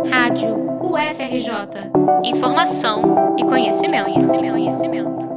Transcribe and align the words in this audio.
Rádio 0.00 0.48
UFRJ. 0.82 1.90
Informação 2.24 3.36
e 3.38 3.44
conhecimento, 3.44 4.04
conhecimento, 4.04 4.52
conhecimento. 4.52 5.28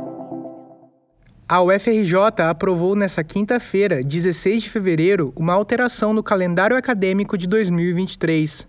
A 1.48 1.62
UFRJ 1.62 2.42
aprovou 2.48 2.96
nesta 2.96 3.22
quinta-feira, 3.22 4.02
16 4.02 4.64
de 4.64 4.70
fevereiro, 4.70 5.34
uma 5.36 5.54
alteração 5.54 6.14
no 6.14 6.24
calendário 6.24 6.78
acadêmico 6.78 7.38
de 7.38 7.48
2023. 7.48 8.66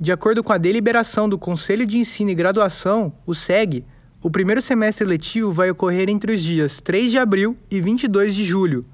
De 0.00 0.10
acordo 0.10 0.42
com 0.42 0.52
a 0.52 0.58
deliberação 0.58 1.28
do 1.28 1.38
Conselho 1.38 1.86
de 1.86 1.98
Ensino 1.98 2.30
e 2.30 2.34
Graduação, 2.34 3.12
o 3.24 3.32
SEG, 3.32 3.84
o 4.20 4.30
primeiro 4.30 4.60
semestre 4.60 5.06
letivo 5.06 5.52
vai 5.52 5.70
ocorrer 5.70 6.10
entre 6.10 6.32
os 6.32 6.42
dias 6.42 6.80
3 6.80 7.12
de 7.12 7.18
abril 7.18 7.56
e 7.70 7.80
22 7.80 8.34
de 8.34 8.44
julho. 8.44 8.84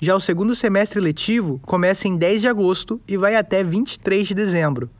Já 0.00 0.16
o 0.16 0.20
segundo 0.20 0.56
semestre 0.56 0.98
letivo 0.98 1.60
começa 1.64 2.08
em 2.08 2.16
10 2.16 2.40
de 2.40 2.48
agosto 2.48 3.00
e 3.06 3.16
vai 3.16 3.36
até 3.36 3.62
23 3.62 4.26
de 4.26 4.34
dezembro. 4.34 4.90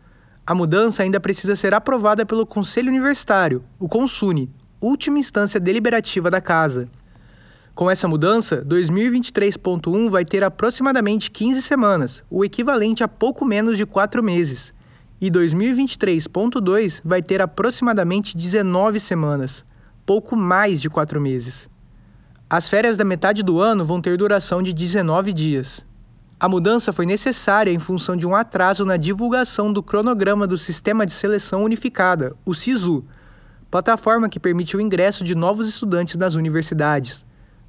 A 0.46 0.54
mudança 0.54 1.02
ainda 1.02 1.18
precisa 1.18 1.56
ser 1.56 1.72
aprovada 1.72 2.26
pelo 2.26 2.44
Conselho 2.44 2.90
Universitário, 2.90 3.64
o 3.78 3.88
CONSUNE, 3.88 4.50
última 4.78 5.18
instância 5.18 5.58
deliberativa 5.58 6.30
da 6.30 6.38
Casa. 6.38 6.86
Com 7.74 7.90
essa 7.90 8.06
mudança, 8.06 8.62
2023.1 8.68 10.10
vai 10.10 10.22
ter 10.22 10.44
aproximadamente 10.44 11.30
15 11.30 11.62
semanas, 11.62 12.22
o 12.30 12.44
equivalente 12.44 13.02
a 13.02 13.08
pouco 13.08 13.44
menos 13.44 13.78
de 13.78 13.86
4 13.86 14.22
meses 14.22 14.74
e 15.18 15.30
2023.2 15.30 17.00
vai 17.02 17.22
ter 17.22 17.40
aproximadamente 17.40 18.36
19 18.36 19.00
semanas, 19.00 19.64
pouco 20.04 20.36
mais 20.36 20.78
de 20.78 20.90
4 20.90 21.18
meses. 21.18 21.70
As 22.50 22.68
férias 22.68 22.98
da 22.98 23.04
metade 23.04 23.42
do 23.42 23.60
ano 23.60 23.82
vão 23.82 24.02
ter 24.02 24.18
duração 24.18 24.62
de 24.62 24.74
19 24.74 25.32
dias. 25.32 25.86
A 26.38 26.48
mudança 26.48 26.92
foi 26.92 27.06
necessária 27.06 27.70
em 27.70 27.78
função 27.78 28.16
de 28.16 28.26
um 28.26 28.34
atraso 28.34 28.84
na 28.84 28.96
divulgação 28.96 29.72
do 29.72 29.82
cronograma 29.82 30.46
do 30.46 30.58
Sistema 30.58 31.06
de 31.06 31.12
Seleção 31.12 31.62
Unificada, 31.62 32.34
o 32.44 32.52
SISU, 32.52 33.04
plataforma 33.70 34.28
que 34.28 34.40
permite 34.40 34.76
o 34.76 34.80
ingresso 34.80 35.22
de 35.22 35.34
novos 35.34 35.68
estudantes 35.68 36.16
nas 36.16 36.34
universidades. 36.34 37.24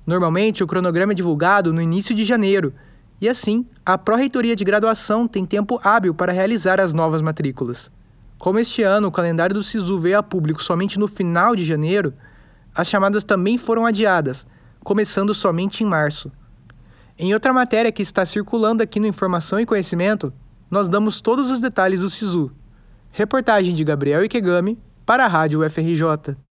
Normalmente, 0.05 0.63
o 0.63 0.67
cronograma 0.67 1.13
é 1.13 1.15
divulgado 1.15 1.71
no 1.71 1.81
início 1.81 2.13
de 2.15 2.25
janeiro 2.25 2.73
e 3.21 3.29
assim, 3.29 3.65
a 3.85 3.97
Pró-Reitoria 3.97 4.55
de 4.55 4.63
Graduação 4.63 5.27
tem 5.27 5.45
tempo 5.45 5.79
hábil 5.83 6.13
para 6.13 6.33
realizar 6.33 6.79
as 6.79 6.91
novas 6.91 7.21
matrículas. 7.21 7.89
Como 8.37 8.59
este 8.59 8.83
ano 8.83 9.07
o 9.07 9.11
calendário 9.11 9.53
do 9.53 9.63
SISU 9.63 9.97
veio 9.99 10.17
a 10.17 10.23
público 10.23 10.61
somente 10.61 10.99
no 10.99 11.07
final 11.07 11.55
de 11.55 11.63
janeiro, 11.63 12.13
as 12.73 12.87
chamadas 12.87 13.23
também 13.23 13.57
foram 13.57 13.85
adiadas, 13.85 14.45
começando 14.83 15.33
somente 15.33 15.83
em 15.83 15.87
março. 15.87 16.31
Em 17.17 17.33
outra 17.33 17.53
matéria 17.53 17.93
que 17.93 18.01
está 18.01 18.25
circulando 18.25 18.83
aqui 18.83 18.99
no 18.99 19.07
Informação 19.07 19.57
e 19.57 19.65
Conhecimento, 19.65 20.33
nós 20.69 20.89
damos 20.89 21.21
todos 21.21 21.49
os 21.49 21.61
detalhes 21.61 22.01
do 22.01 22.09
SISU. 22.09 22.51
Reportagem 23.09 23.73
de 23.73 23.85
Gabriel 23.85 24.25
Ikegami 24.25 24.77
para 25.05 25.23
a 25.23 25.27
Rádio 25.27 25.65
UFRJ. 25.65 26.35